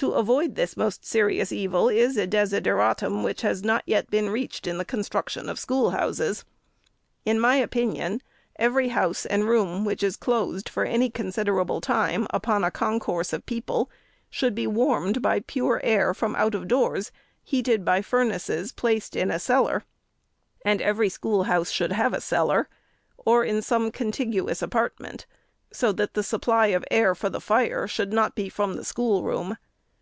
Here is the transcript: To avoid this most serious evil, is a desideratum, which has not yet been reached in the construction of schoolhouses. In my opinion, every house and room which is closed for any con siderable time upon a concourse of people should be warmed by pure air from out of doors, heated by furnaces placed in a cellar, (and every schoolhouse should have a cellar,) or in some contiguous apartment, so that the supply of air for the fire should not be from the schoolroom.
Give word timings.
To 0.00 0.12
avoid 0.12 0.54
this 0.54 0.78
most 0.78 1.04
serious 1.04 1.52
evil, 1.52 1.90
is 1.90 2.16
a 2.16 2.26
desideratum, 2.26 3.22
which 3.22 3.42
has 3.42 3.62
not 3.62 3.82
yet 3.84 4.08
been 4.08 4.30
reached 4.30 4.66
in 4.66 4.78
the 4.78 4.84
construction 4.86 5.46
of 5.50 5.58
schoolhouses. 5.58 6.46
In 7.26 7.38
my 7.38 7.56
opinion, 7.56 8.22
every 8.56 8.88
house 8.88 9.26
and 9.26 9.46
room 9.46 9.84
which 9.84 10.02
is 10.02 10.16
closed 10.16 10.70
for 10.70 10.86
any 10.86 11.10
con 11.10 11.26
siderable 11.26 11.82
time 11.82 12.26
upon 12.30 12.64
a 12.64 12.70
concourse 12.70 13.34
of 13.34 13.44
people 13.44 13.90
should 14.30 14.54
be 14.54 14.66
warmed 14.66 15.20
by 15.20 15.40
pure 15.40 15.82
air 15.84 16.14
from 16.14 16.34
out 16.34 16.54
of 16.54 16.66
doors, 16.66 17.12
heated 17.44 17.84
by 17.84 18.00
furnaces 18.00 18.72
placed 18.72 19.14
in 19.14 19.30
a 19.30 19.38
cellar, 19.38 19.84
(and 20.64 20.80
every 20.80 21.10
schoolhouse 21.10 21.70
should 21.70 21.92
have 21.92 22.14
a 22.14 22.22
cellar,) 22.22 22.70
or 23.18 23.44
in 23.44 23.60
some 23.60 23.90
contiguous 23.92 24.62
apartment, 24.62 25.26
so 25.74 25.92
that 25.92 26.14
the 26.14 26.22
supply 26.22 26.68
of 26.68 26.86
air 26.90 27.14
for 27.14 27.28
the 27.28 27.38
fire 27.38 27.86
should 27.86 28.14
not 28.14 28.34
be 28.34 28.48
from 28.48 28.76
the 28.76 28.84
schoolroom. 28.86 29.58